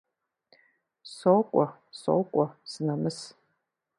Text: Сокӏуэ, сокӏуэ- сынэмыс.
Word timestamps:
Сокӏуэ, 1.15 1.65
сокӏуэ- 2.01 2.45
сынэмыс. 2.71 3.19